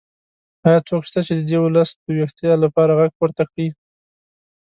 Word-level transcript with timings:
ایا 0.67 0.79
څوک 0.89 1.01
شته 1.09 1.19
چې 1.25 1.33
د 1.35 1.41
دې 1.49 1.57
ولس 1.61 1.89
د 1.95 2.05
ویښتیا 2.17 2.53
لپاره 2.63 2.97
غږ 2.99 3.11
پورته 3.19 3.43
کړي؟ 3.49 3.67